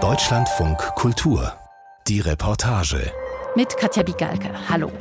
[0.00, 1.52] Deutschlandfunk Kultur.
[2.06, 3.10] Die Reportage.
[3.56, 4.50] Mit Katja Bigalke.
[4.68, 4.92] Hallo.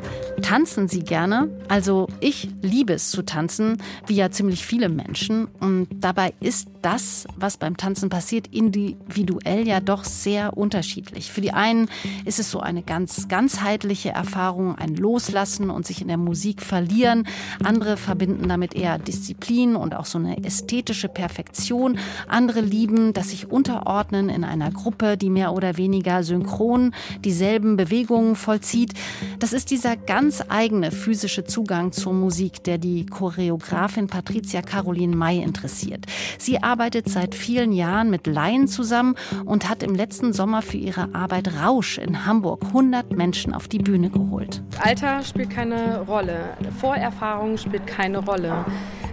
[0.48, 1.50] Tanzen Sie gerne?
[1.68, 5.50] Also ich liebe es zu tanzen, wie ja ziemlich viele Menschen.
[5.60, 11.34] Und dabei ist das, was beim Tanzen passiert, individuell ja doch sehr unterschiedlich.
[11.34, 11.90] Für die einen
[12.24, 17.28] ist es so eine ganz ganzheitliche Erfahrung, ein Loslassen und sich in der Musik verlieren.
[17.62, 22.00] Andere verbinden damit eher Disziplin und auch so eine ästhetische Perfektion.
[22.30, 26.94] Andere lieben das sich unterordnen in einer Gruppe, die mehr oder weniger synchron
[27.26, 28.94] dieselben Bewegungen vollzieht.
[29.40, 35.42] Das ist dieser ganz eigene physische Zugang zur Musik, der die Choreografin Patricia Caroline May
[35.42, 36.06] interessiert.
[36.38, 39.16] Sie arbeitet seit vielen Jahren mit Laien zusammen
[39.46, 43.80] und hat im letzten Sommer für ihre Arbeit Rausch in Hamburg 100 Menschen auf die
[43.80, 44.62] Bühne geholt.
[44.80, 46.40] Alter spielt keine Rolle,
[46.80, 48.66] Vorerfahrung spielt keine Rolle,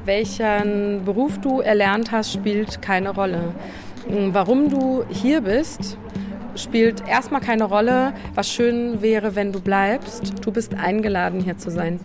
[0.04, 3.54] welchen Beruf du erlernt hast, spielt keine Rolle.
[4.06, 5.96] Warum du hier bist,
[6.56, 8.12] spielt erstmal keine Rolle.
[8.34, 10.32] Was schön wäre, wenn du bleibst.
[10.44, 12.00] Du bist eingeladen, hier zu sein,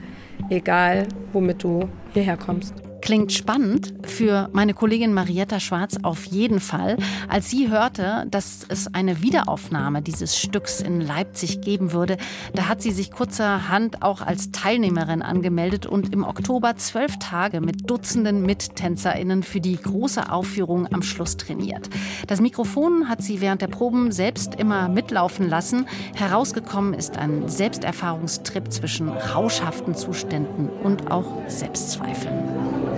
[0.50, 2.74] egal womit du hierher kommst.
[3.02, 6.98] Klingt spannend für meine Kollegin Marietta Schwarz auf jeden Fall.
[7.28, 12.18] Als sie hörte, dass es eine Wiederaufnahme dieses Stücks in Leipzig geben würde,
[12.54, 17.90] da hat sie sich kurzerhand auch als Teilnehmerin angemeldet und im Oktober zwölf Tage mit
[17.90, 21.90] Dutzenden MittänzerInnen für die große Aufführung am Schluss trainiert.
[22.28, 25.88] Das Mikrofon hat sie während der Proben selbst immer mitlaufen lassen.
[26.16, 32.89] Herausgekommen ist ein Selbsterfahrungstrip zwischen rauschhaften Zuständen und auch Selbstzweifeln.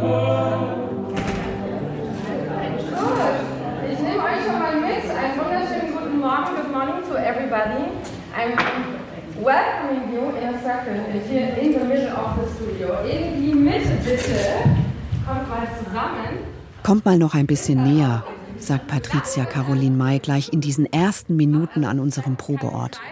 [0.00, 0.06] Ich
[4.00, 5.04] nehme euch schon mal mit.
[5.10, 6.56] Einen wunderschönen guten Morgen.
[6.56, 7.92] Good morning to everybody.
[8.34, 8.56] I'm
[9.44, 13.02] welcoming you in a second here in the middle of the studio.
[13.02, 14.40] In die Mitte bitte.
[15.26, 16.38] Kommt mal zusammen.
[16.82, 18.24] Kommt mal noch ein bisschen näher,
[18.58, 23.02] sagt Patricia Caroline May gleich in diesen ersten Minuten an unserem Probeort.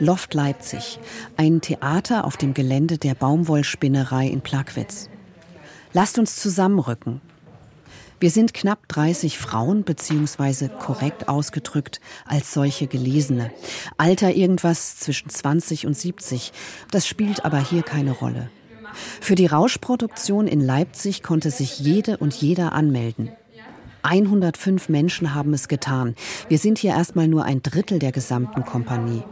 [0.00, 0.98] Loft Leipzig,
[1.36, 5.10] ein Theater auf dem Gelände der Baumwollspinnerei in Plagwitz.
[5.96, 7.20] Lasst uns zusammenrücken.
[8.18, 13.52] Wir sind knapp 30 Frauen, beziehungsweise korrekt ausgedrückt als solche Gelesene.
[13.96, 16.52] Alter irgendwas zwischen 20 und 70.
[16.90, 18.50] Das spielt aber hier keine Rolle.
[19.20, 23.30] Für die Rauschproduktion in Leipzig konnte sich jede und jeder anmelden.
[24.02, 26.16] 105 Menschen haben es getan.
[26.48, 29.22] Wir sind hier erstmal nur ein Drittel der gesamten Kompanie.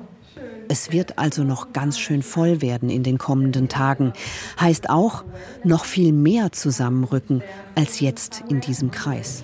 [0.69, 4.13] Es wird also noch ganz schön voll werden in den kommenden Tagen.
[4.61, 5.25] Heißt auch,
[5.65, 7.43] noch viel mehr zusammenrücken
[7.75, 9.43] als jetzt in diesem Kreis.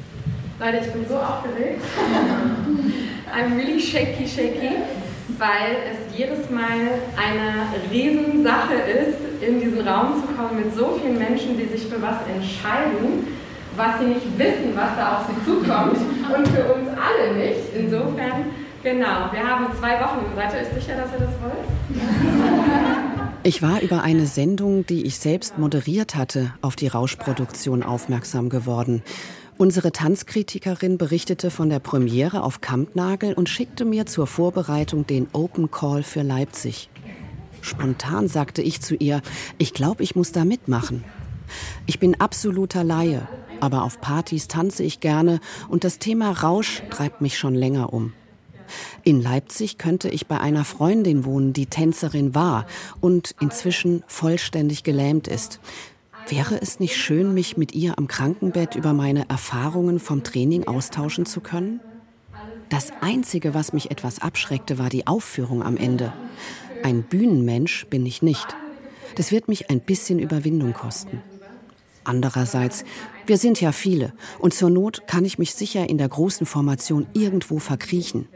[0.58, 1.82] Leute, ich bin so aufgeregt.
[3.32, 4.76] I'm really shaky, shaky,
[5.36, 11.18] weil es jedes Mal eine Riesensache ist, in diesen Raum zu kommen mit so vielen
[11.18, 13.28] Menschen, die sich für was entscheiden,
[13.76, 17.60] was sie nicht wissen, was da auf sie zukommt und für uns alle nicht.
[17.76, 18.46] Insofern
[18.90, 20.24] Genau, wir haben zwei Wochen.
[20.34, 21.58] Seid ihr sicher, dass ihr das wollt?
[23.44, 29.02] Ich war über eine Sendung, die ich selbst moderiert hatte, auf die Rauschproduktion aufmerksam geworden.
[29.56, 35.70] Unsere Tanzkritikerin berichtete von der Premiere auf Kampnagel und schickte mir zur Vorbereitung den Open
[35.70, 36.90] Call für Leipzig.
[37.62, 39.22] Spontan sagte ich zu ihr,
[39.56, 41.04] ich glaube, ich muss da mitmachen.
[41.86, 43.28] Ich bin absoluter Laie,
[43.60, 48.12] aber auf Partys tanze ich gerne und das Thema Rausch treibt mich schon länger um.
[49.04, 52.66] In Leipzig könnte ich bei einer Freundin wohnen, die Tänzerin war
[53.00, 55.60] und inzwischen vollständig gelähmt ist.
[56.28, 61.24] Wäre es nicht schön, mich mit ihr am Krankenbett über meine Erfahrungen vom Training austauschen
[61.24, 61.80] zu können?
[62.68, 66.12] Das Einzige, was mich etwas abschreckte, war die Aufführung am Ende.
[66.82, 68.46] Ein Bühnenmensch bin ich nicht.
[69.16, 71.22] Das wird mich ein bisschen Überwindung kosten.
[72.04, 72.84] Andererseits,
[73.26, 77.06] wir sind ja viele und zur Not kann ich mich sicher in der großen Formation
[77.14, 78.28] irgendwo verkriechen.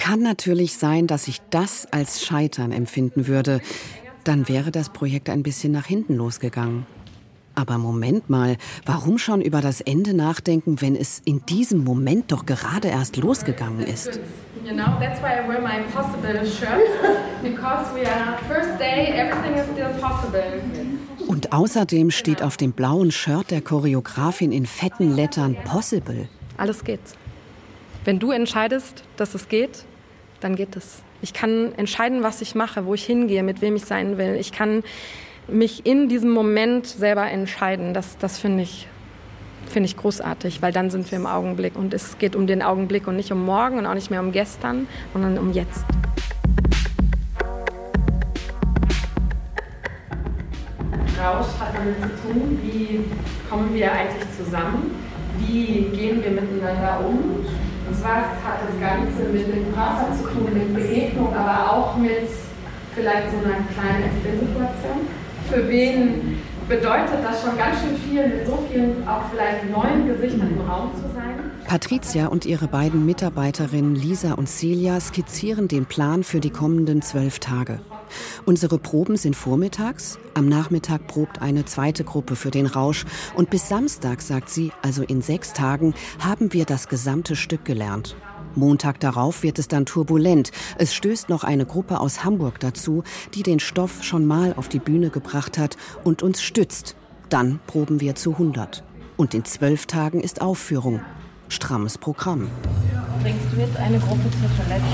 [0.00, 3.60] Kann natürlich sein, dass ich das als Scheitern empfinden würde.
[4.24, 6.86] Dann wäre das Projekt ein bisschen nach hinten losgegangen.
[7.54, 8.56] Aber Moment mal,
[8.86, 13.86] warum schon über das Ende nachdenken, wenn es in diesem Moment doch gerade erst losgegangen
[13.86, 14.18] ist?
[14.64, 16.88] You know, that's why I wear my impossible shirt,
[17.42, 20.62] because we are first day, everything is still possible.
[21.26, 26.26] Und außerdem steht auf dem blauen Shirt der Choreografin in fetten Lettern Possible.
[26.56, 27.00] Alles geht.
[28.06, 29.84] Wenn du entscheidest, dass es geht,
[30.40, 31.02] dann geht es.
[31.22, 34.36] Ich kann entscheiden, was ich mache, wo ich hingehe, mit wem ich sein will.
[34.38, 34.82] Ich kann
[35.48, 37.92] mich in diesem Moment selber entscheiden.
[37.94, 38.88] Das, das finde ich,
[39.66, 41.76] find ich großartig, weil dann sind wir im Augenblick.
[41.76, 44.32] Und es geht um den Augenblick und nicht um morgen und auch nicht mehr um
[44.32, 45.84] gestern, sondern um jetzt.
[51.22, 53.00] Rausch hat damit zu tun, wie
[53.50, 54.90] kommen wir eigentlich zusammen,
[55.38, 57.39] wie gehen wir miteinander miteinander um.
[57.90, 62.30] Und zwar hat das Ganze mit dem Partner zu tun, mit Begegnung, aber auch mit
[62.94, 65.10] vielleicht so einer kleinen Extremsituation.
[65.50, 66.38] Für wen
[66.68, 70.92] bedeutet das schon ganz schön viel, mit so vielen auch vielleicht neuen Gesichtern im Raum
[70.94, 71.09] zu?
[71.70, 77.38] Patricia und ihre beiden Mitarbeiterinnen Lisa und Celia skizzieren den Plan für die kommenden zwölf
[77.38, 77.80] Tage.
[78.44, 83.04] Unsere Proben sind vormittags, am Nachmittag probt eine zweite Gruppe für den Rausch
[83.36, 88.16] und bis Samstag, sagt sie, also in sechs Tagen, haben wir das gesamte Stück gelernt.
[88.56, 90.50] Montag darauf wird es dann turbulent.
[90.76, 94.80] Es stößt noch eine Gruppe aus Hamburg dazu, die den Stoff schon mal auf die
[94.80, 96.96] Bühne gebracht hat und uns stützt.
[97.28, 98.82] Dann proben wir zu 100.
[99.16, 101.00] Und in zwölf Tagen ist Aufführung
[101.50, 102.48] strammes Programm.
[103.22, 104.84] Bringst du jetzt eine Gruppe zur Toilette?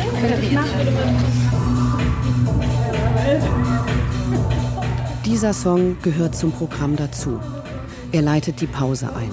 [5.25, 7.39] Dieser Song gehört zum Programm dazu.
[8.13, 9.31] Er leitet die Pause ein.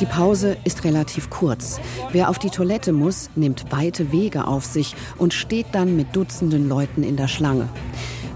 [0.00, 1.80] Die Pause ist relativ kurz.
[2.12, 6.68] Wer auf die Toilette muss, nimmt weite Wege auf sich und steht dann mit Dutzenden
[6.68, 7.68] Leuten in der Schlange.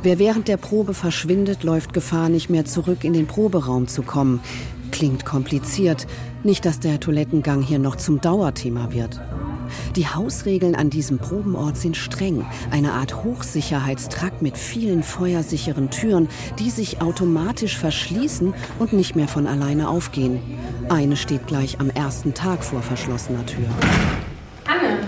[0.02, 4.40] Wer während der Probe verschwindet, läuft Gefahr, nicht mehr zurück in den Proberaum zu kommen.
[5.02, 6.06] Klingt kompliziert,
[6.44, 9.20] nicht, dass der Toilettengang hier noch zum Dauerthema wird.
[9.96, 12.46] Die Hausregeln an diesem Probenort sind streng.
[12.70, 16.28] Eine Art Hochsicherheitstrakt mit vielen feuersicheren Türen,
[16.60, 20.38] die sich automatisch verschließen und nicht mehr von alleine aufgehen.
[20.88, 23.66] Eine steht gleich am ersten Tag vor verschlossener Tür.
[24.68, 24.98] Anne,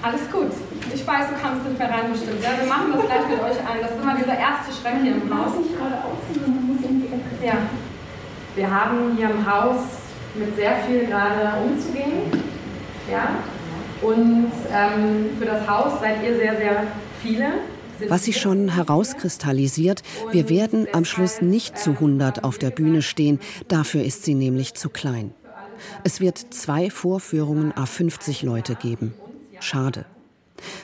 [0.00, 0.52] alles gut.
[0.94, 2.40] Ich weiß, du kannst nicht mehr rein bestimmt.
[2.40, 3.82] Ja, wir machen das gleich mit euch ein.
[3.82, 5.54] Das ist immer dieser erste Schreck hier im Haus.
[7.44, 7.54] Ja.
[8.58, 9.76] Wir haben hier im Haus
[10.34, 12.42] mit sehr viel gerade umzugehen.
[13.08, 13.38] Ja?
[14.02, 16.86] Und ähm, für das Haus seid ihr sehr, sehr
[17.22, 17.52] viele.
[18.08, 20.02] Was sich schon herauskristallisiert,
[20.32, 23.38] wir werden am Schluss nicht zu 100 auf der Bühne stehen,
[23.68, 25.32] dafür ist sie nämlich zu klein.
[26.02, 29.14] Es wird zwei Vorführungen a 50 Leute geben.
[29.60, 30.04] Schade.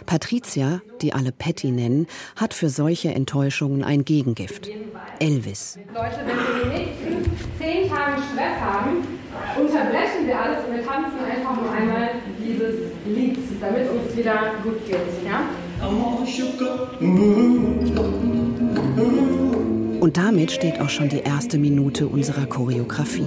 [0.06, 2.06] Patricia, die alle Patty nennen,
[2.36, 4.68] hat für solche Enttäuschungen ein Gegengift.
[5.18, 5.78] Elvis.
[5.92, 9.06] Leute, wenn wir die nächsten zehn Tage Stress haben,
[9.58, 14.86] unterbrechen wir alles und wir tanzen einfach nur einmal dieses Lied, damit uns wieder gut
[14.86, 14.96] geht.
[15.24, 15.48] Ja?
[20.00, 23.26] Und damit steht auch schon die erste Minute unserer Choreografie.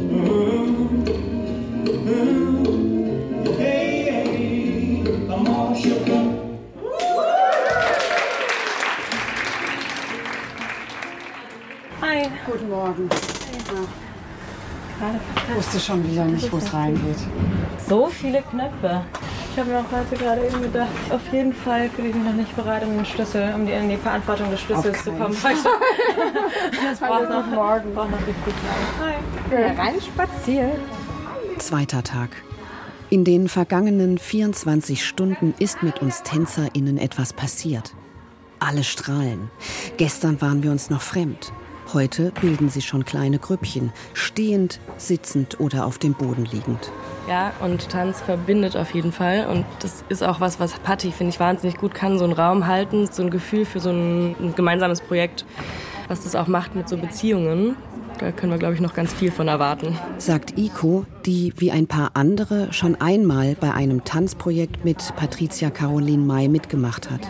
[12.49, 13.09] Guten Morgen.
[15.49, 17.17] Ich wusste schon wieder nicht, wo es reingeht.
[17.89, 19.03] So viele Knöpfe.
[19.51, 22.33] Ich habe mir auch heute gerade eben gedacht, auf jeden Fall fühle ich mich noch
[22.33, 25.35] nicht bereit, um den Schlüssel, um die, in die Verantwortung des Schlüssels zu kommen.
[26.83, 27.93] Das braucht noch morgen.
[27.93, 29.13] Braucht noch richtig lang.
[29.51, 29.63] Hi.
[29.77, 30.79] Rein spazieren.
[31.57, 32.29] Zweiter Tag.
[33.09, 37.93] In den vergangenen 24 Stunden ist mit uns TänzerInnen etwas passiert.
[38.59, 39.51] Alle strahlen.
[39.97, 41.51] Gestern waren wir uns noch fremd.
[41.93, 46.91] Heute bilden sie schon kleine Grüppchen, stehend, sitzend oder auf dem Boden liegend.
[47.29, 49.47] Ja, und Tanz verbindet auf jeden Fall.
[49.47, 52.17] Und das ist auch was, was Patti, finde ich, wahnsinnig gut kann.
[52.17, 55.45] So einen Raum halten, so ein Gefühl für so ein, ein gemeinsames Projekt,
[56.09, 57.77] was das auch macht mit so Beziehungen.
[58.19, 59.97] Da können wir, glaube ich, noch ganz viel von erwarten.
[60.17, 66.23] Sagt Iko, die wie ein paar andere schon einmal bei einem Tanzprojekt mit Patricia Caroline
[66.23, 67.21] May mitgemacht hat.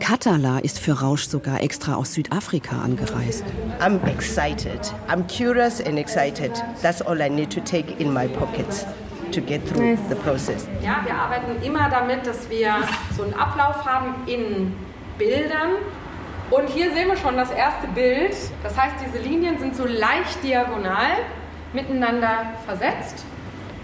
[0.00, 3.44] Katala ist für Rausch sogar extra aus Südafrika angereist.
[3.80, 4.80] I'm excited.
[5.08, 6.52] I'm curious and excited.
[6.82, 8.86] That's all I need to take in my pockets
[9.32, 10.66] to get through the process.
[10.82, 12.76] Ja, wir arbeiten immer damit, dass wir
[13.16, 14.72] so einen Ablauf haben in
[15.18, 15.76] Bildern.
[16.50, 18.34] Und hier sehen wir schon das erste Bild.
[18.62, 21.18] Das heißt, diese Linien sind so leicht diagonal
[21.72, 23.24] miteinander versetzt.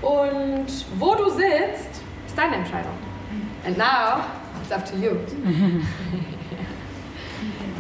[0.01, 0.67] Und
[0.99, 2.95] wo du sitzt, ist deine Entscheidung.
[3.65, 4.27] And now
[4.61, 5.19] it's up to you.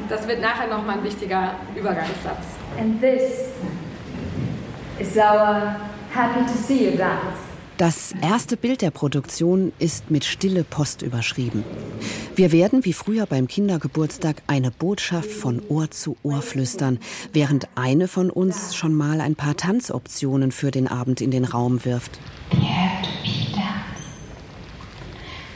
[0.08, 2.44] Das wird nachher nochmal ein wichtiger Übergangssatz.
[2.78, 3.48] And this
[4.98, 5.76] is our
[6.12, 7.38] happy to see you dance.
[7.78, 11.64] Das erste Bild der Produktion ist mit Stille Post überschrieben.
[12.36, 17.00] Wir werden wie früher beim Kindergeburtstag eine Botschaft von Ohr zu Ohr flüstern,
[17.32, 21.84] während eine von uns schon mal ein paar Tanzoptionen für den Abend in den Raum
[21.84, 22.20] wirft.
[22.52, 23.94] You have to be dance.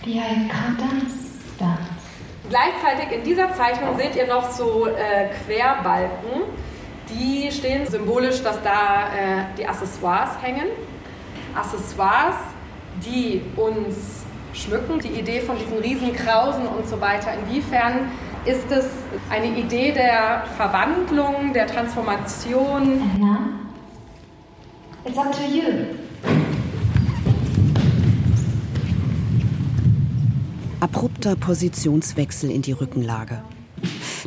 [0.08, 1.82] The I can't dance, dance.
[2.48, 6.44] Gleichzeitig in dieser Zeichnung seht ihr noch so äh, Querbalken.
[7.10, 10.68] Die stehen symbolisch, dass da äh, die Accessoires hängen.
[11.54, 12.36] Accessoires,
[13.04, 14.24] die uns
[14.54, 14.98] schmücken.
[14.98, 17.34] Die Idee von diesen Riesenkrausen und so weiter.
[17.44, 18.10] Inwiefern
[18.46, 18.88] ist es
[19.28, 23.02] eine Idee der Verwandlung, der Transformation?
[23.02, 23.38] And now
[25.04, 26.07] it's up to you.
[30.80, 33.42] Abrupter Positionswechsel in die Rückenlage.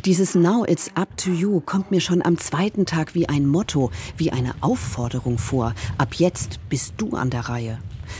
[0.04, 3.90] Dieses Now it's up to you kommt mir schon am zweiten Tag wie ein Motto,
[4.18, 5.72] wie eine Aufforderung vor.
[5.96, 7.78] Ab jetzt bist du an der Reihe.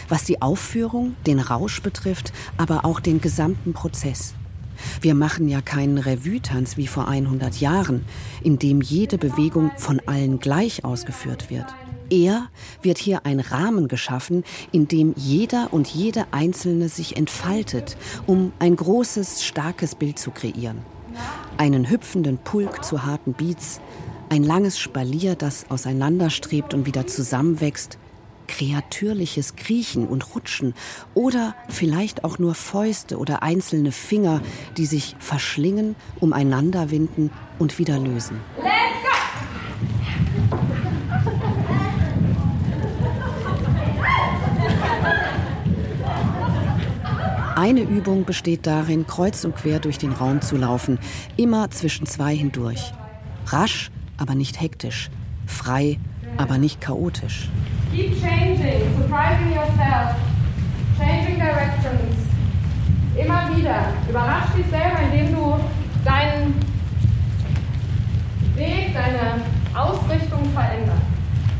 [0.08, 4.32] Was die Aufführung, den Rausch betrifft, aber auch den gesamten Prozess.
[5.02, 8.06] Wir machen ja keinen Revue-Tanz wie vor 100 Jahren,
[8.42, 11.66] in dem jede Bewegung von allen gleich ausgeführt wird.
[12.12, 12.48] Eher
[12.82, 18.76] wird hier ein Rahmen geschaffen, in dem jeder und jede Einzelne sich entfaltet, um ein
[18.76, 20.82] großes, starkes Bild zu kreieren.
[21.56, 23.80] Einen hüpfenden Pulk zu harten Beats,
[24.28, 27.96] ein langes Spalier, das auseinanderstrebt und wieder zusammenwächst,
[28.46, 30.74] kreatürliches Kriechen und Rutschen
[31.14, 34.42] oder vielleicht auch nur Fäuste oder einzelne Finger,
[34.76, 38.38] die sich verschlingen, umeinander winden und wieder lösen.
[47.54, 50.98] Eine Übung besteht darin, kreuz und quer durch den Raum zu laufen,
[51.36, 52.92] immer zwischen zwei hindurch.
[53.46, 55.10] Rasch, aber nicht hektisch.
[55.46, 55.98] Frei,
[56.38, 57.50] aber nicht chaotisch.
[57.92, 60.16] Keep changing, surprising yourself,
[60.98, 62.16] changing directions.
[63.14, 63.92] Immer wieder.
[64.08, 65.60] Überrasch dich selber, indem du
[66.04, 66.54] deinen
[68.56, 69.42] Weg, deine
[69.74, 71.02] Ausrichtung veränderst.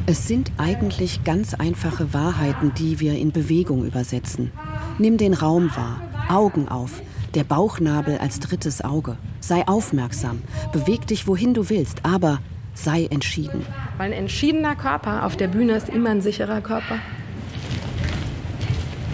[0.07, 4.51] Es sind eigentlich ganz einfache Wahrheiten, die wir in Bewegung übersetzen.
[4.99, 7.01] Nimm den Raum wahr, Augen auf,
[7.35, 9.17] der Bauchnabel als drittes Auge.
[9.41, 12.39] Sei aufmerksam, beweg dich wohin du willst, aber
[12.75, 13.67] sei entschieden.
[13.97, 16.99] Weil ein entschiedener Körper auf der Bühne ist immer ein sicherer Körper.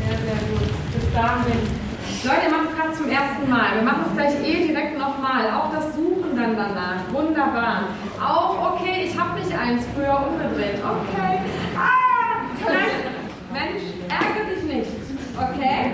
[0.06, 0.68] Sehr, sehr gut.
[0.94, 1.88] Bis dahin.
[2.25, 3.76] Leute, ihr macht es gerade zum ersten Mal.
[3.76, 5.50] Wir machen es gleich eh direkt nochmal.
[5.52, 7.12] Auch das Suchen dann danach.
[7.12, 7.85] Wunderbar.
[8.20, 10.82] Auch, okay, ich habe nicht eins früher umgedreht.
[10.82, 11.38] Okay.
[11.76, 13.18] Ah, nein.
[13.52, 14.90] Mensch, ärgere dich nicht.
[15.38, 15.92] Okay?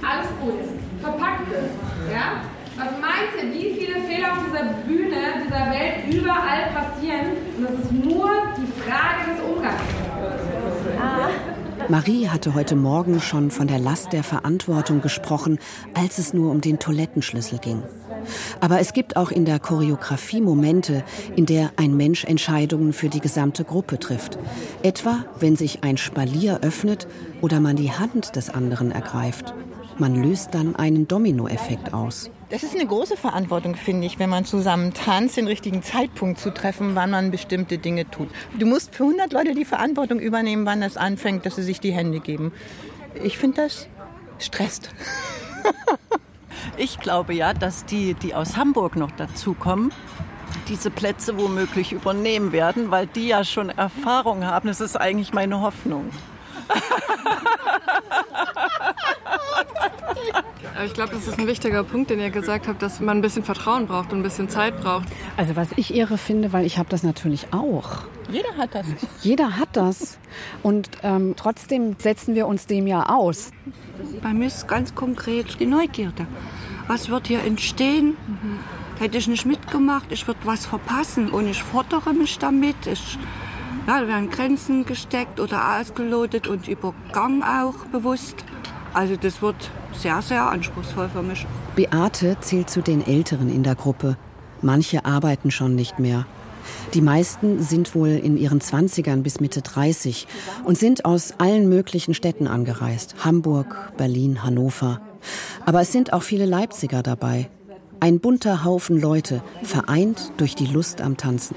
[0.00, 0.60] Alles gut.
[1.02, 2.10] Verpackt es.
[2.10, 2.40] Ja?
[3.24, 7.36] Ihr, wie viele Fehler auf dieser Bühne, dieser Welt überall passieren?
[7.56, 9.80] Und das ist nur die Frage des Umgangs.
[11.00, 11.28] Ah.
[11.88, 15.58] Marie hatte heute Morgen schon von der Last der Verantwortung gesprochen,
[15.94, 17.82] als es nur um den Toilettenschlüssel ging.
[18.60, 21.04] Aber es gibt auch in der Choreografie Momente,
[21.36, 24.38] in der ein Mensch Entscheidungen für die gesamte Gruppe trifft.
[24.82, 27.06] Etwa, wenn sich ein Spalier öffnet
[27.42, 29.54] oder man die Hand des anderen ergreift.
[29.96, 32.28] Man löst dann einen Dominoeffekt aus.
[32.50, 36.52] Das ist eine große Verantwortung, finde ich, wenn man zusammen tanzt, den richtigen Zeitpunkt zu
[36.52, 38.28] treffen, wann man bestimmte Dinge tut.
[38.58, 41.92] Du musst für 100 Leute die Verantwortung übernehmen, wann es anfängt, dass sie sich die
[41.92, 42.52] Hände geben.
[43.22, 43.86] Ich finde das
[44.38, 44.90] stresst.
[46.76, 49.92] ich glaube ja, dass die, die aus Hamburg noch dazukommen,
[50.68, 54.66] diese Plätze womöglich übernehmen werden, weil die ja schon Erfahrung haben.
[54.66, 56.10] Das ist eigentlich meine Hoffnung.
[60.73, 63.20] Aber ich glaube, das ist ein wichtiger Punkt, den ihr gesagt habt, dass man ein
[63.20, 65.08] bisschen Vertrauen braucht und ein bisschen Zeit braucht.
[65.36, 68.02] Also was ich irre finde, weil ich habe das natürlich auch.
[68.30, 68.86] Jeder hat das.
[69.22, 70.18] Jeder hat das.
[70.62, 73.50] Und ähm, trotzdem setzen wir uns dem ja aus.
[74.22, 76.26] Bei mir ist ganz konkret die Neugierde.
[76.86, 78.16] Was wird hier entstehen?
[78.26, 78.58] Mhm.
[78.98, 82.86] Hätte ich nicht mitgemacht, ich würde was verpassen und ich fordere mich damit.
[82.86, 83.18] Ich,
[83.86, 88.44] ja, werden Grenzen gesteckt oder ausgelotet und übergangen auch bewusst.
[88.94, 89.56] Also das wird
[89.92, 91.46] sehr, sehr anspruchsvoll für mich.
[91.74, 94.16] Beate zählt zu den Älteren in der Gruppe.
[94.62, 96.26] Manche arbeiten schon nicht mehr.
[96.94, 100.26] Die meisten sind wohl in ihren 20ern bis Mitte 30
[100.64, 103.16] und sind aus allen möglichen Städten angereist.
[103.24, 105.00] Hamburg, Berlin, Hannover.
[105.66, 107.50] Aber es sind auch viele Leipziger dabei.
[108.00, 111.56] Ein bunter Haufen Leute, vereint durch die Lust am Tanzen.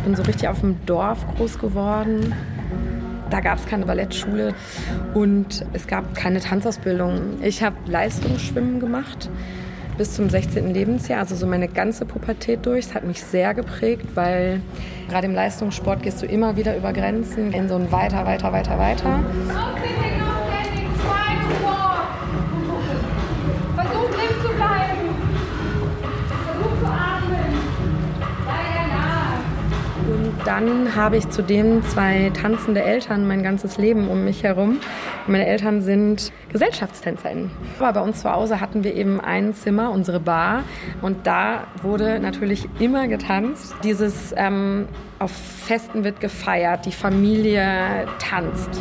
[0.00, 2.34] Ich bin so richtig auf dem Dorf groß geworden.
[3.28, 4.54] Da gab es keine Ballettschule
[5.12, 7.42] und es gab keine Tanzausbildung.
[7.42, 9.28] Ich habe Leistungsschwimmen gemacht
[9.98, 10.72] bis zum 16.
[10.72, 12.86] Lebensjahr, also so meine ganze Pubertät durch.
[12.86, 14.62] Es hat mich sehr geprägt, weil
[15.10, 18.78] gerade im Leistungssport gehst du immer wieder über Grenzen in so ein weiter, weiter, weiter,
[18.78, 19.20] weiter.
[30.44, 34.78] Dann habe ich zudem zwei tanzende Eltern mein ganzes Leben um mich herum.
[35.26, 37.50] Meine Eltern sind Gesellschaftstänzerinnen.
[37.78, 40.64] Aber bei uns zu Hause hatten wir eben ein Zimmer, unsere Bar.
[41.02, 43.74] Und da wurde natürlich immer getanzt.
[43.84, 48.80] Dieses ähm, auf Festen wird gefeiert, die Familie tanzt.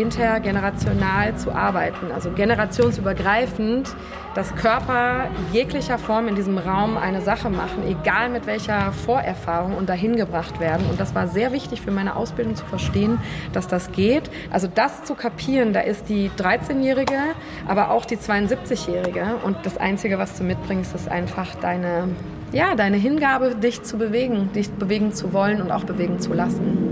[0.00, 3.94] Intergenerational zu arbeiten, also generationsübergreifend,
[4.34, 9.88] dass Körper jeglicher Form in diesem Raum eine Sache machen, egal mit welcher Vorerfahrung und
[9.88, 10.86] dahin gebracht werden.
[10.88, 13.18] Und das war sehr wichtig für meine Ausbildung zu verstehen,
[13.52, 14.30] dass das geht.
[14.50, 17.18] Also das zu kapieren, da ist die 13-Jährige,
[17.66, 19.36] aber auch die 72-Jährige.
[19.44, 22.08] Und das Einzige, was du mitbringst, ist einfach deine,
[22.52, 26.89] ja, deine Hingabe, dich zu bewegen, dich bewegen zu wollen und auch bewegen zu lassen.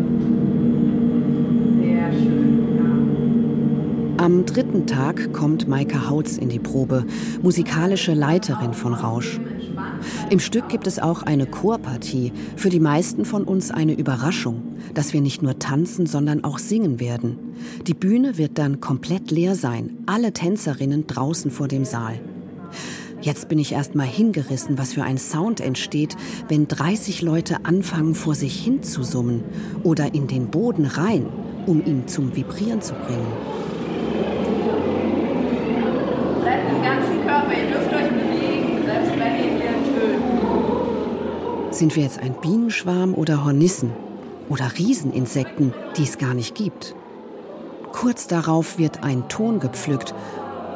[4.18, 7.06] Am dritten Tag kommt Maike Hautz in die Probe,
[7.40, 9.38] musikalische Leiterin von Rausch.
[10.28, 15.12] Im Stück gibt es auch eine Chorpartie, für die meisten von uns eine Überraschung, dass
[15.12, 17.38] wir nicht nur tanzen, sondern auch singen werden.
[17.86, 22.18] Die Bühne wird dann komplett leer sein, alle Tänzerinnen draußen vor dem Saal.
[23.20, 26.16] Jetzt bin ich erst mal hingerissen, was für ein Sound entsteht,
[26.48, 29.44] wenn 30 Leute anfangen vor sich hin zu summen
[29.84, 31.26] oder in den Boden rein,
[31.66, 33.57] um ihn zum Vibrieren zu bringen.
[41.70, 43.92] Sind wir jetzt ein Bienenschwarm oder Hornissen?
[44.48, 46.94] Oder Rieseninsekten, die es gar nicht gibt?
[47.92, 50.14] Kurz darauf wird ein Ton gepflückt.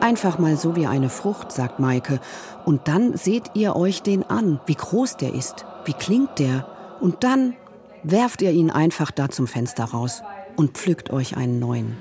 [0.01, 2.21] Einfach mal so wie eine Frucht, sagt Maike.
[2.67, 6.67] Und dann seht ihr euch den an, wie groß der ist, wie klingt der.
[7.01, 7.55] Und dann
[8.03, 10.23] werft ihr ihn einfach da zum Fenster raus
[10.57, 11.97] und pflückt euch einen neuen.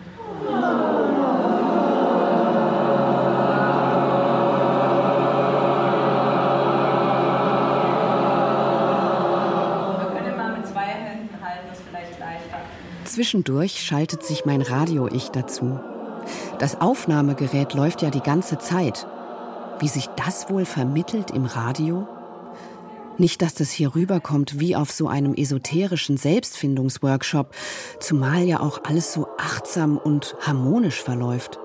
[13.12, 15.82] Zwischendurch schaltet sich mein Radio-Ich dazu.
[16.60, 19.06] Das Aufnahmegerät läuft ja die ganze Zeit.
[19.80, 22.08] Wie sich das wohl vermittelt im Radio?
[23.18, 27.54] Nicht, dass das hier rüberkommt wie auf so einem esoterischen Selbstfindungsworkshop,
[28.00, 31.60] zumal ja auch alles so achtsam und harmonisch verläuft.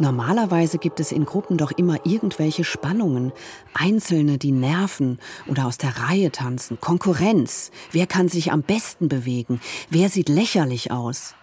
[0.00, 3.32] Normalerweise gibt es in Gruppen doch immer irgendwelche Spannungen.
[3.74, 6.80] Einzelne, die nerven oder aus der Reihe tanzen.
[6.80, 7.72] Konkurrenz.
[7.90, 9.60] Wer kann sich am besten bewegen?
[9.90, 11.34] Wer sieht lächerlich aus?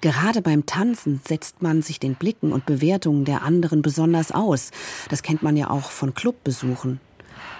[0.00, 4.72] Gerade beim Tanzen setzt man sich den Blicken und Bewertungen der anderen besonders aus.
[5.08, 6.98] Das kennt man ja auch von Clubbesuchen.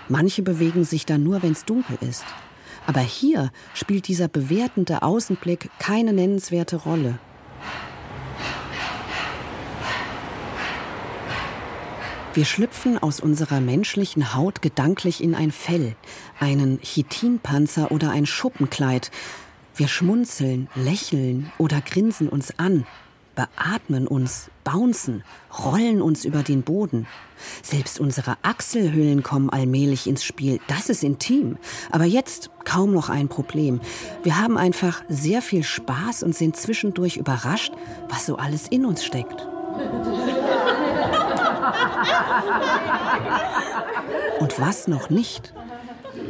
[0.08, 2.24] Manche bewegen sich dann nur, wenn es dunkel ist.
[2.84, 7.20] Aber hier spielt dieser bewertende Außenblick keine nennenswerte Rolle.
[12.34, 15.94] Wir schlüpfen aus unserer menschlichen Haut gedanklich in ein Fell,
[16.40, 19.10] einen Chitinpanzer oder ein Schuppenkleid.
[19.76, 22.86] Wir schmunzeln, lächeln oder grinsen uns an,
[23.34, 25.24] beatmen uns, bouncen,
[25.62, 27.06] rollen uns über den Boden.
[27.62, 30.58] Selbst unsere Achselhüllen kommen allmählich ins Spiel.
[30.68, 31.58] Das ist intim.
[31.90, 33.82] Aber jetzt kaum noch ein Problem.
[34.22, 37.74] Wir haben einfach sehr viel Spaß und sind zwischendurch überrascht,
[38.08, 39.46] was so alles in uns steckt.
[44.40, 45.54] Und was noch nicht?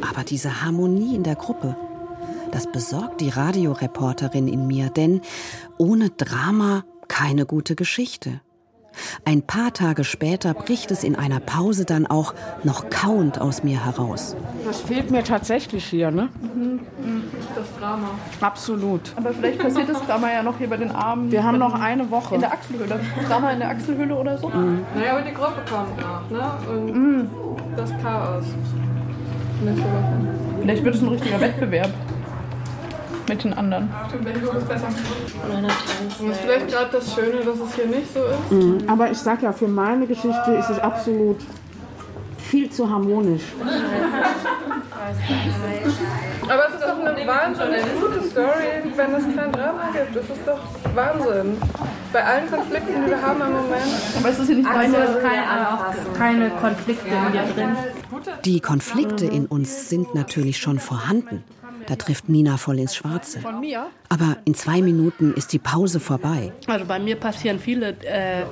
[0.08, 1.76] Aber diese Harmonie in der Gruppe,
[2.50, 5.20] das besorgt die Radioreporterin in mir, denn
[5.78, 8.40] ohne Drama keine gute Geschichte.
[9.24, 13.84] Ein paar Tage später bricht es in einer Pause dann auch noch kauend aus mir
[13.84, 14.36] heraus.
[14.64, 16.28] Das fehlt mir tatsächlich hier, ne?
[16.54, 16.80] Mhm.
[17.54, 18.10] Das Drama.
[18.40, 19.00] Absolut.
[19.16, 21.30] Aber vielleicht passiert das Drama ja noch hier bei den Armen.
[21.30, 22.34] Wir haben noch eine Woche.
[22.34, 23.00] In der Achselhöhle.
[23.28, 24.48] Drama in der Achselhöhle oder so?
[24.48, 24.84] Mhm.
[24.94, 26.52] Naja, aber die Gruppe kommt noch, ne?
[26.70, 27.30] Und mhm.
[27.76, 28.44] das Chaos.
[30.60, 31.90] Vielleicht wird es ein richtiger Wettbewerb
[33.28, 33.88] mit den anderen.
[36.20, 38.52] Und ist vielleicht gerade das Schöne, dass es hier nicht so ist.
[38.52, 38.88] Mhm.
[38.88, 41.38] Aber ich sag ja, für meine Geschichte ist es absolut
[42.38, 43.42] viel zu harmonisch.
[46.48, 50.16] Aber es ist doch eine wahnsinnig gute Story, wenn es kein Drama gibt.
[50.16, 50.60] Das ist doch
[50.94, 51.56] Wahnsinn.
[52.12, 53.82] Bei allen Konflikten, die wir haben im Moment.
[54.18, 55.70] Aber es ist hier nicht also, keine,
[56.18, 57.76] keine Konflikte in dir drin.
[58.44, 61.42] Die Konflikte in uns sind natürlich schon vorhanden.
[61.92, 63.40] Da trifft Mina voll ins Schwarze.
[63.40, 63.88] Von mir?
[64.08, 66.50] Aber in zwei Minuten ist die Pause vorbei.
[66.66, 68.44] Also bei mir passieren viele äh,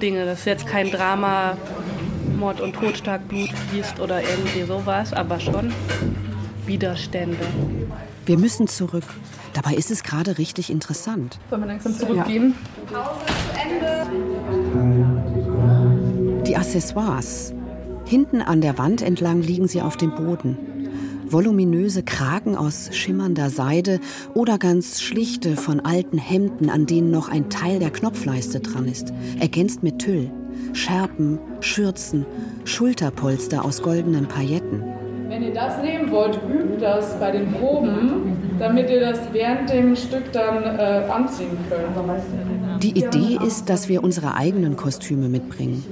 [0.00, 0.24] Dinge.
[0.24, 1.56] Das ist jetzt kein Drama,
[2.38, 5.72] Mord und Totschlag, Blut fließt oder irgendwie sowas, aber schon
[6.66, 7.44] Widerstände.
[8.26, 9.02] Wir müssen zurück.
[9.54, 11.40] Dabei ist es gerade richtig interessant.
[11.50, 12.54] Sollen wir langsam zurückgehen?
[12.92, 13.00] Ja.
[13.00, 14.06] Pause zu Ende.
[16.46, 17.52] Die Accessoires.
[18.04, 20.73] Hinten an der Wand entlang liegen sie auf dem Boden
[21.26, 24.00] voluminöse Kragen aus schimmernder Seide
[24.34, 29.12] oder ganz schlichte von alten Hemden, an denen noch ein Teil der Knopfleiste dran ist,
[29.38, 30.30] ergänzt mit Tüll,
[30.72, 32.26] Schärpen, Schürzen,
[32.64, 34.82] Schulterpolster aus goldenen Pailletten.
[35.28, 39.96] Wenn ihr das nehmen wollt, übt das bei den Proben, damit ihr das während dem
[39.96, 41.96] Stück dann äh, anziehen könnt.
[42.82, 45.84] Die Idee ist, dass wir unsere eigenen Kostüme mitbringen.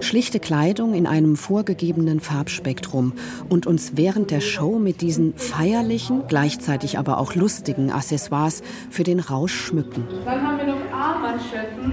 [0.00, 3.12] Schlichte Kleidung in einem vorgegebenen Farbspektrum
[3.48, 9.20] und uns während der Show mit diesen feierlichen, gleichzeitig aber auch lustigen Accessoires für den
[9.20, 10.04] Rausch schmücken.
[10.24, 11.92] Dann haben wir noch Armmanschetten.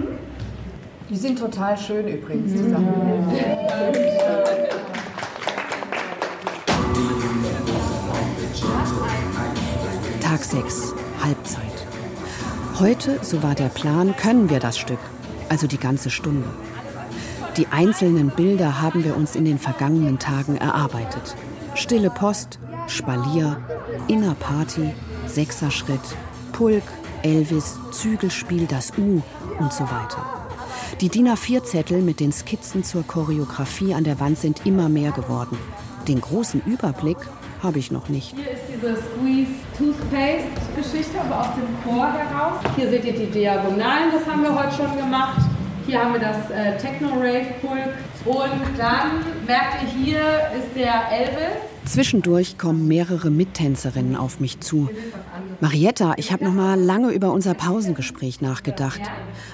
[1.10, 2.88] Die sind total schön übrigens, die Sachen.
[10.22, 11.65] Tag 6, Halbzeit.
[12.80, 15.00] Heute, so war der Plan, können wir das Stück,
[15.48, 16.50] also die ganze Stunde.
[17.56, 21.38] Die einzelnen Bilder haben wir uns in den vergangenen Tagen erarbeitet.
[21.76, 23.62] Stille Post, Spalier,
[24.10, 24.94] Innerparty,
[25.26, 26.02] Sechserschritt,
[26.52, 26.84] Pulk,
[27.24, 29.22] Elvis, Zügelspiel, das U
[29.58, 30.26] und so weiter.
[31.00, 35.58] Die DIN A4-Zettel mit den Skizzen zur Choreografie an der Wand sind immer mehr geworden.
[36.10, 37.20] Den großen Überblick
[37.66, 38.36] habe ich noch nicht.
[38.36, 42.60] Hier ist diese Squeeze Toothpaste Geschichte, aber aus dem Chor heraus.
[42.76, 45.42] Hier seht ihr die Diagonalen, das haben wir heute schon gemacht.
[45.88, 47.94] Hier haben wir das äh, Techno Rave Pulk.
[48.26, 50.22] Und dann merkt ihr, hier
[50.58, 51.62] ist der Elvis.
[51.86, 54.90] Zwischendurch kommen mehrere Mittänzerinnen auf mich zu.
[55.60, 59.02] Marietta, ich habe noch mal lange über unser Pausengespräch nachgedacht.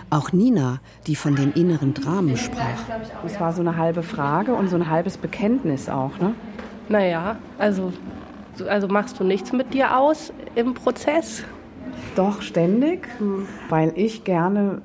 [0.09, 2.79] Auch Nina, die von den inneren Dramen sprach.
[3.25, 6.33] Es war so eine halbe Frage und so ein halbes Bekenntnis auch, ne?
[6.91, 7.93] Naja, also,
[8.67, 11.43] also machst du nichts mit dir aus im Prozess?
[12.17, 13.07] Doch, ständig,
[13.69, 14.81] weil ich gerne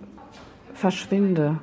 [0.73, 1.57] verschwinde.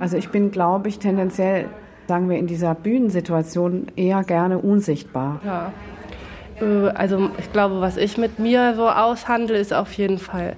[0.00, 1.66] Also ich bin, glaube ich, tendenziell,
[2.08, 5.40] sagen wir, in dieser Bühnensituation eher gerne unsichtbar.
[5.44, 5.72] Ja.
[6.60, 10.56] Äh, Also ich glaube, was ich mit mir so aushandle, ist auf jeden Fall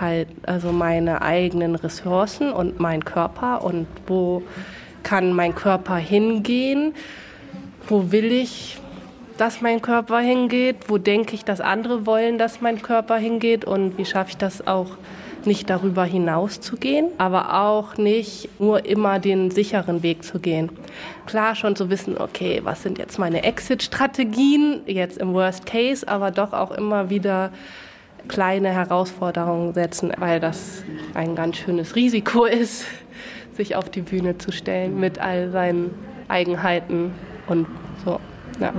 [0.00, 4.42] halt also meine eigenen Ressourcen und mein Körper und wo
[5.04, 6.94] kann mein Körper hingehen,
[7.88, 8.78] wo will ich,
[9.38, 13.64] dass mein Körper hingeht, wo denke ich, dass andere wollen, dass mein Körper hingeht?
[13.64, 14.96] Und wie schaffe ich das auch
[15.46, 20.70] nicht darüber hinaus zu gehen, aber auch nicht nur immer den sicheren Weg zu gehen.
[21.26, 26.30] Klar schon zu wissen, okay, was sind jetzt meine Exit-Strategien, jetzt im Worst Case, aber
[26.30, 27.50] doch auch immer wieder
[28.28, 32.86] kleine Herausforderungen setzen, weil das ein ganz schönes Risiko ist,
[33.54, 35.94] sich auf die Bühne zu stellen mit all seinen
[36.28, 37.12] Eigenheiten
[37.46, 37.66] und
[38.04, 38.20] so.
[38.60, 38.72] Ja.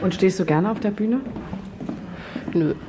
[0.00, 1.20] Und stehst du gerne auf der Bühne?
[2.52, 2.74] Nö.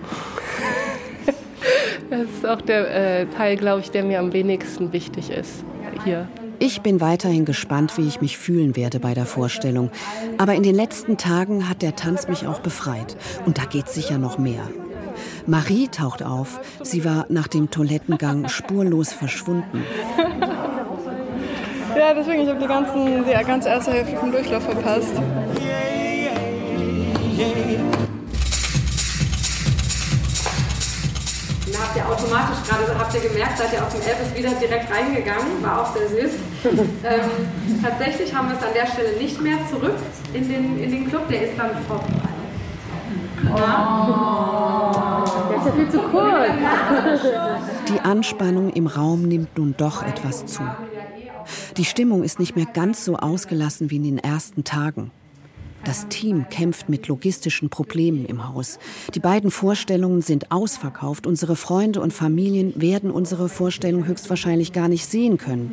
[2.08, 5.66] Das ist auch der äh, Teil, glaube ich, der mir am wenigsten wichtig ist
[6.06, 6.28] hier.
[6.60, 9.92] Ich bin weiterhin gespannt, wie ich mich fühlen werde bei der Vorstellung.
[10.38, 13.18] Aber in den letzten Tagen hat der Tanz mich auch befreit.
[13.46, 14.70] Und da geht sicher noch mehr.
[15.46, 16.62] Marie taucht auf.
[16.82, 19.84] Sie war nach dem Toilettengang spurlos verschwunden.
[21.96, 25.14] Ja, deswegen, ich habe die, ganzen, die ganze erste Hälfte vom Durchlauf verpasst.
[31.72, 34.92] Da habt ihr automatisch gerade, habt ihr gemerkt, seid ihr aus dem Elvis wieder direkt
[34.92, 36.32] reingegangen, war auch sehr süß.
[37.04, 37.30] ähm,
[37.82, 39.96] tatsächlich haben wir es an der Stelle nicht mehr zurück
[40.34, 42.06] in den, in den Club, der ist dann vorbei.
[45.50, 46.50] Der ist ja viel zu kurz.
[47.88, 50.62] Die Anspannung im Raum nimmt nun doch etwas zu.
[51.78, 55.12] Die Stimmung ist nicht mehr ganz so ausgelassen wie in den ersten Tagen.
[55.86, 58.80] Das Team kämpft mit logistischen Problemen im Haus.
[59.14, 61.28] Die beiden Vorstellungen sind ausverkauft.
[61.28, 65.72] Unsere Freunde und Familien werden unsere Vorstellung höchstwahrscheinlich gar nicht sehen können.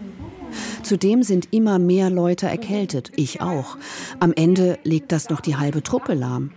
[0.82, 3.78] Zudem sind immer mehr Leute erkältet, ich auch.
[4.20, 6.50] Am Ende legt das noch die halbe Truppe lahm.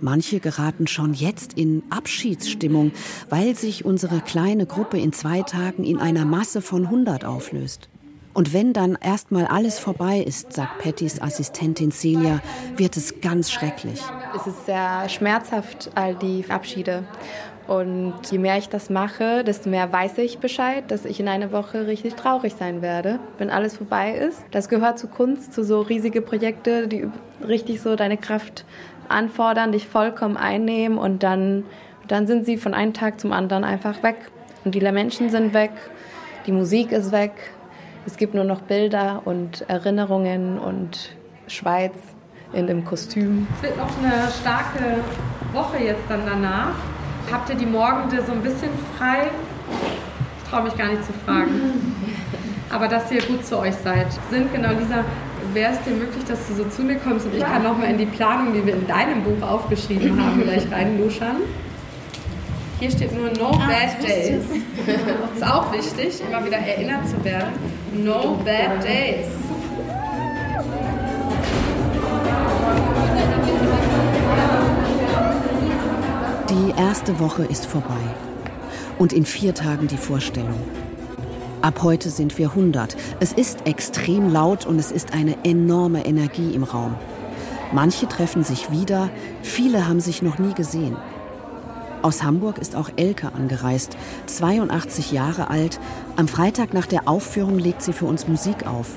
[0.00, 2.92] Manche geraten schon jetzt in Abschiedsstimmung,
[3.28, 7.90] weil sich unsere kleine Gruppe in zwei Tagen in einer Masse von 100 auflöst.
[8.36, 12.42] Und wenn dann erstmal alles vorbei ist, sagt Pattys Assistentin Celia,
[12.76, 13.98] wird es ganz schrecklich.
[14.36, 17.04] Es ist sehr schmerzhaft, all die Abschiede.
[17.66, 21.50] Und je mehr ich das mache, desto mehr weiß ich Bescheid, dass ich in einer
[21.50, 24.44] Woche richtig traurig sein werde, wenn alles vorbei ist.
[24.50, 27.08] Das gehört zu Kunst, zu so riesige Projekte, die
[27.42, 28.66] richtig so deine Kraft
[29.08, 31.64] anfordern, dich vollkommen einnehmen und dann,
[32.06, 34.30] dann sind sie von einem Tag zum anderen einfach weg.
[34.66, 35.72] Und die Menschen sind weg,
[36.46, 37.32] die Musik ist weg,
[38.06, 41.10] es gibt nur noch Bilder und Erinnerungen und
[41.48, 41.94] Schweiz
[42.52, 43.46] in dem Kostüm.
[43.56, 45.00] Es wird noch eine starke
[45.52, 46.74] Woche jetzt dann danach.
[47.30, 49.28] Habt ihr die Morgende so ein bisschen frei?
[50.38, 51.50] Ich traue mich gar nicht zu fragen.
[52.70, 54.06] Aber dass ihr gut zu euch seid.
[54.30, 55.04] Sind genau Lisa,
[55.52, 57.90] wäre es dir möglich, dass du so zu mir kommst und ich kann noch mal
[57.90, 61.36] in die Planung, die wir in deinem Buch aufgeschrieben haben, gleich reinluschern?
[62.78, 64.42] Hier steht nur No Bad Days.
[65.34, 67.52] Ist auch wichtig, immer wieder erinnert zu werden.
[68.04, 69.28] No Bad Days.
[76.50, 77.94] Die erste Woche ist vorbei
[78.98, 80.60] und in vier Tagen die Vorstellung.
[81.62, 82.94] Ab heute sind wir 100.
[83.20, 86.94] Es ist extrem laut und es ist eine enorme Energie im Raum.
[87.72, 89.08] Manche treffen sich wieder,
[89.42, 90.96] viele haben sich noch nie gesehen.
[92.06, 95.80] Aus Hamburg ist auch Elke angereist, 82 Jahre alt.
[96.14, 98.90] Am Freitag nach der Aufführung legt sie für uns Musik auf.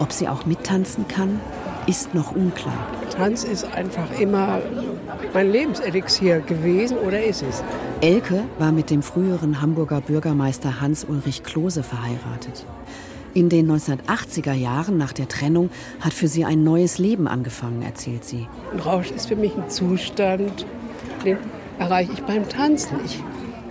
[0.00, 1.38] Ob sie auch mittanzen kann,
[1.86, 2.74] ist noch unklar.
[3.16, 4.60] Tanz ist einfach immer
[5.32, 7.62] mein Lebenselixier gewesen oder ist es.
[8.00, 12.66] Elke war mit dem früheren Hamburger Bürgermeister Hans-Ulrich Klose verheiratet.
[13.32, 15.70] In den 1980er Jahren nach der Trennung
[16.00, 18.48] hat für sie ein neues Leben angefangen, erzählt sie.
[18.72, 20.66] Ein Rausch ist für mich ein Zustand,
[21.24, 21.38] den
[21.78, 22.98] erreiche ich beim Tanzen.
[23.04, 23.22] Ich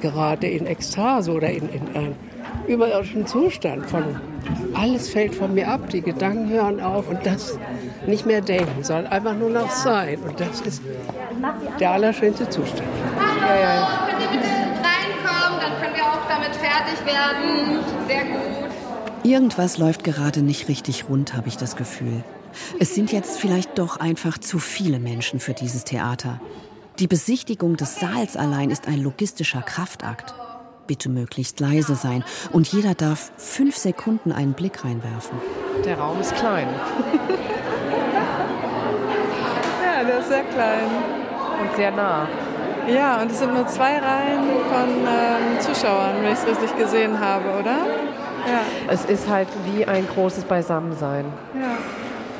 [0.01, 2.15] gerate in Ekstase oder in, in einen
[2.67, 4.03] überirdischen Zustand von
[4.73, 7.57] alles fällt von mir ab, die Gedanken hören auf und das
[8.07, 10.19] nicht mehr denken, sondern einfach nur noch sein.
[10.19, 10.81] Und das ist
[11.79, 12.83] der allerschönste Zustand.
[13.39, 14.07] Ja, ja.
[14.09, 17.83] Könnt ihr bitte reinkommen, dann können wir auch damit fertig werden.
[18.07, 19.23] Sehr gut.
[19.23, 22.23] Irgendwas läuft gerade nicht richtig rund, habe ich das Gefühl.
[22.79, 26.39] Es sind jetzt vielleicht doch einfach zu viele Menschen für dieses Theater.
[26.99, 30.35] Die Besichtigung des Saals allein ist ein logistischer Kraftakt.
[30.85, 35.39] Bitte möglichst leise sein und jeder darf fünf Sekunden einen Blick reinwerfen.
[35.83, 36.67] Der Raum ist klein.
[39.83, 40.85] ja, der ist sehr klein.
[41.61, 42.27] Und sehr nah.
[42.87, 47.19] Ja, und es sind nur zwei Reihen von ähm, Zuschauern, wenn ich es richtig gesehen
[47.19, 47.87] habe, oder?
[48.45, 48.61] Ja.
[48.87, 51.25] Es ist halt wie ein großes Beisammensein.
[51.59, 51.77] Ja.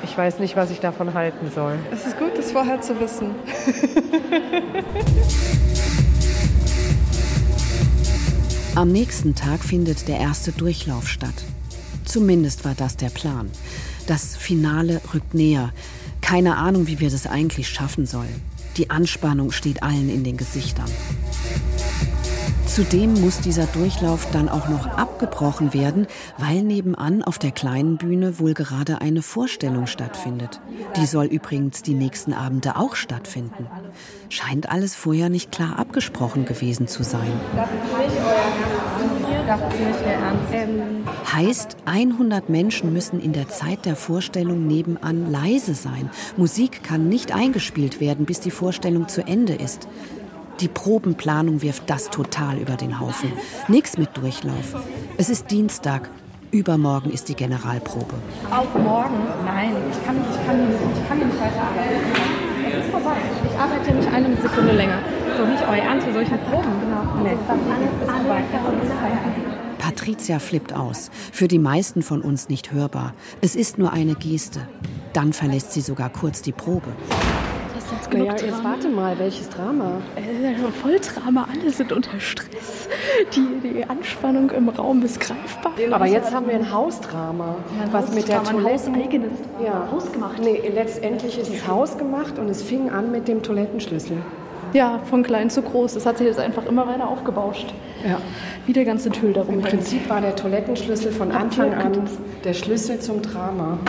[0.04, 1.78] Ich weiß nicht, was ich davon halten soll.
[1.92, 3.36] Es ist gut, das vorher zu wissen.
[8.76, 11.34] Am nächsten Tag findet der erste Durchlauf statt.
[12.06, 13.50] Zumindest war das der Plan.
[14.08, 15.72] Das Finale rückt näher.
[16.22, 18.42] Keine Ahnung, wie wir das eigentlich schaffen sollen.
[18.78, 20.90] Die Anspannung steht allen in den Gesichtern.
[22.66, 26.08] Zudem muss dieser Durchlauf dann auch noch abgebrochen werden,
[26.38, 30.60] weil nebenan auf der kleinen Bühne wohl gerade eine Vorstellung stattfindet.
[30.98, 33.68] Die soll übrigens die nächsten Abende auch stattfinden.
[34.30, 37.32] Scheint alles vorher nicht klar abgesprochen gewesen zu sein.
[37.56, 41.34] Das ist nicht euer Das ist nicht der Ernst.
[41.34, 46.10] Heißt, 100 Menschen müssen in der Zeit der Vorstellung nebenan leise sein.
[46.38, 49.88] Musik kann nicht eingespielt werden, bis die Vorstellung zu Ende ist.
[50.60, 53.32] Die Probenplanung wirft das total über den Haufen.
[53.68, 54.76] Nix mit Durchlauf.
[55.18, 56.10] Es ist Dienstag.
[56.52, 58.14] Übermorgen ist die Generalprobe.
[58.52, 59.16] Auch morgen?
[59.44, 62.44] Nein, ich kann nicht, ich kann nicht, ich kann nicht weiter arbeiten.
[62.72, 63.18] Es ist vorbei.
[63.52, 65.00] Ich arbeite nicht eine Sekunde länger.
[65.36, 66.70] So nicht euer Ernst für solchen Proben.
[66.82, 67.24] Genau.
[67.24, 67.38] Nee.
[67.48, 68.44] Das ist vorbei.
[68.52, 69.18] Das ist vorbei.
[69.80, 71.10] Patricia flippt aus.
[71.32, 73.14] Für die meisten von uns nicht hörbar.
[73.42, 74.68] Es ist nur eine Geste.
[75.14, 76.90] Dann verlässt sie sogar kurz die Probe.
[78.18, 80.02] Jetzt naja, jetzt warte mal, welches Drama?
[80.16, 82.88] Äh, Volldrama, alle sind unter Stress.
[83.36, 85.74] Die, die Anspannung im Raum ist greifbar.
[85.92, 87.56] Aber jetzt haben wir ein Hausdrama.
[87.80, 88.92] Ja, was mit der Toilette.
[88.94, 89.32] eigenes
[89.64, 89.88] ja.
[89.92, 90.40] Hausgemacht.
[90.40, 94.18] Nee, letztendlich ist es hausgemacht und es fing an mit dem Toilettenschlüssel.
[94.74, 95.94] Ja, von klein zu groß.
[95.94, 97.74] Das hat sich jetzt einfach immer weiter aufgebauscht.
[98.08, 98.18] Ja.
[98.66, 99.56] Wie der ganze Tüll darum.
[99.56, 102.10] Im Prinzip war der Toilettenschlüssel von Anfang an
[102.44, 103.78] der Schlüssel zum Drama.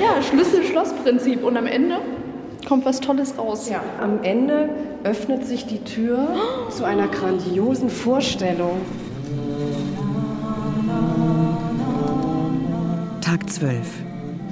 [0.00, 1.44] ja, Schlüssel-Schloss-Prinzip.
[1.44, 1.98] Und am Ende
[2.66, 3.68] kommt was Tolles raus.
[3.68, 4.70] Ja, am Ende
[5.04, 6.28] öffnet sich die Tür
[6.70, 8.80] zu einer grandiosen Vorstellung.
[13.20, 13.78] Tag 12.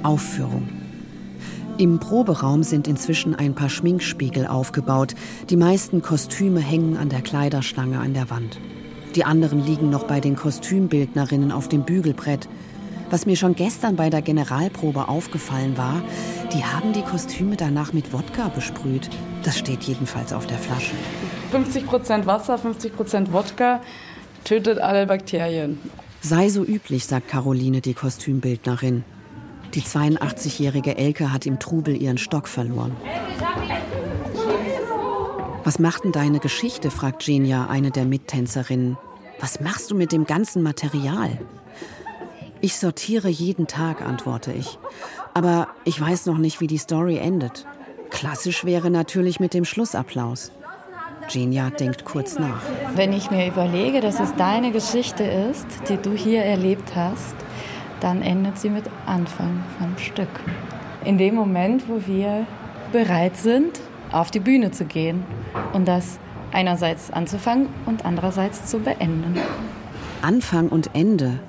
[0.03, 0.69] Aufführung.
[1.77, 5.13] Im Proberaum sind inzwischen ein paar Schminkspiegel aufgebaut.
[5.51, 8.59] Die meisten Kostüme hängen an der Kleiderstange an der Wand.
[9.15, 12.47] Die anderen liegen noch bei den Kostümbildnerinnen auf dem Bügelbrett.
[13.09, 16.01] Was mir schon gestern bei der Generalprobe aufgefallen war,
[16.53, 19.09] die haben die Kostüme danach mit Wodka besprüht.
[19.43, 20.93] Das steht jedenfalls auf der Flasche.
[21.53, 23.81] 50% Wasser, 50% Wodka
[24.43, 25.79] tötet alle Bakterien.
[26.21, 29.05] Sei so üblich, sagt Caroline, die Kostümbildnerin.
[29.73, 32.95] Die 82-jährige Elke hat im Trubel ihren Stock verloren.
[35.63, 36.91] Was macht denn deine Geschichte?
[36.91, 38.97] fragt Genia, eine der Mittänzerinnen.
[39.39, 41.37] Was machst du mit dem ganzen Material?
[42.61, 44.79] Ich sortiere jeden Tag, antworte ich.
[45.33, 47.65] Aber ich weiß noch nicht, wie die Story endet.
[48.09, 50.51] Klassisch wäre natürlich mit dem Schlussapplaus.
[51.29, 52.61] Genia denkt kurz nach.
[52.95, 57.35] Wenn ich mir überlege, dass es deine Geschichte ist, die du hier erlebt hast,
[57.99, 60.29] dann endet sie mit Anfang vom Stück.
[61.03, 62.45] In dem Moment, wo wir
[62.91, 63.79] bereit sind,
[64.11, 65.25] auf die Bühne zu gehen
[65.73, 66.19] und das
[66.51, 69.35] einerseits anzufangen und andererseits zu beenden.
[70.21, 71.39] Anfang und Ende.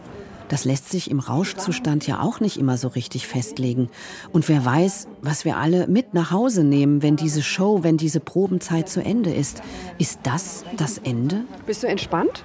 [0.48, 3.90] Das lässt sich im Rauschzustand ja auch nicht immer so richtig festlegen.
[4.32, 8.20] Und wer weiß, was wir alle mit nach Hause nehmen, wenn diese Show, wenn diese
[8.20, 9.62] Probenzeit zu Ende ist.
[9.98, 11.44] Ist das das Ende?
[11.66, 12.44] Bist du entspannt?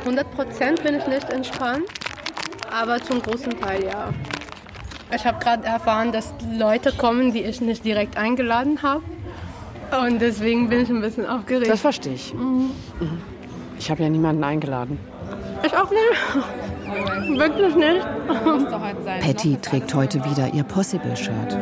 [0.00, 1.84] 100 Prozent bin ich nicht entspannt,
[2.70, 4.12] aber zum großen Teil ja.
[5.14, 9.02] Ich habe gerade erfahren, dass Leute kommen, die ich nicht direkt eingeladen habe.
[10.06, 11.68] Und deswegen bin ich ein bisschen aufgeregt.
[11.68, 12.32] Das verstehe ich.
[12.32, 12.70] Mhm.
[13.78, 14.98] Ich habe ja niemanden eingeladen.
[15.64, 16.00] Ich auch nicht.
[17.36, 18.06] Wirklich nicht.
[19.20, 21.56] Patty trägt heute wieder ihr Possible-Shirt.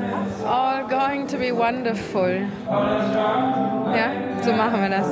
[0.47, 2.47] All going to be wonderful.
[2.69, 4.11] Ja,
[4.43, 5.07] so machen wir das.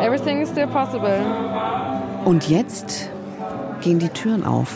[0.00, 1.20] Everything is still possible.
[2.24, 3.08] Und jetzt
[3.80, 4.74] gehen die Türen auf.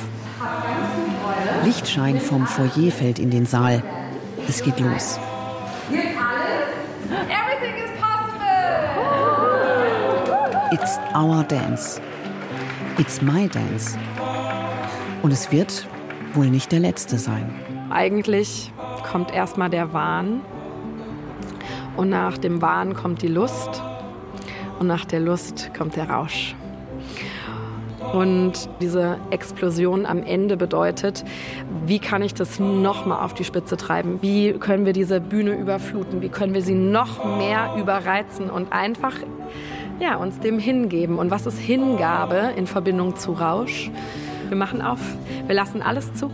[1.64, 3.82] Lichtschein vom Foyer fällt in den Saal.
[4.48, 5.18] Es geht los.
[5.90, 8.40] Everything is possible.
[10.72, 12.00] It's our dance.
[12.98, 13.96] It's my dance.
[15.22, 15.87] Und es wird
[16.33, 17.54] wohl nicht der letzte sein.
[17.90, 18.72] Eigentlich
[19.11, 20.40] kommt erstmal der Wahn
[21.96, 23.83] und nach dem Wahn kommt die Lust
[24.78, 26.54] und nach der Lust kommt der Rausch.
[28.14, 31.22] Und diese Explosion am Ende bedeutet,
[31.87, 34.18] wie kann ich das noch mal auf die Spitze treiben?
[34.22, 36.22] Wie können wir diese Bühne überfluten?
[36.22, 39.14] Wie können wir sie noch mehr überreizen und einfach
[40.00, 41.18] ja, uns dem hingeben?
[41.18, 43.90] Und was ist Hingabe in Verbindung zu Rausch?
[44.50, 44.98] Wir machen auf,
[45.46, 46.28] wir lassen alles zu.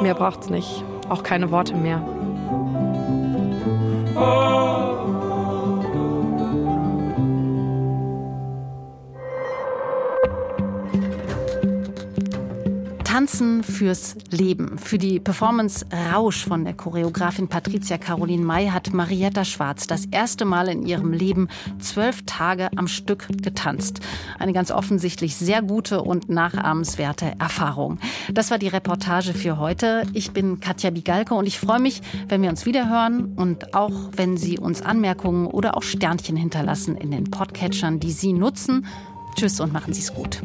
[0.00, 2.00] Mehr braucht's nicht, auch keine Worte mehr.
[13.16, 14.76] Tanzen fürs Leben.
[14.76, 20.44] Für die Performance Rausch von der Choreografin Patricia Caroline May hat Marietta Schwarz das erste
[20.44, 21.48] Mal in ihrem Leben
[21.78, 24.00] zwölf Tage am Stück getanzt.
[24.38, 28.00] Eine ganz offensichtlich sehr gute und nachahmenswerte Erfahrung.
[28.30, 30.02] Das war die Reportage für heute.
[30.12, 34.36] Ich bin Katja Bigalke und ich freue mich, wenn wir uns wiederhören und auch wenn
[34.36, 38.84] Sie uns Anmerkungen oder auch Sternchen hinterlassen in den Podcatchern, die Sie nutzen.
[39.36, 40.42] Tschüss und machen Sie es gut.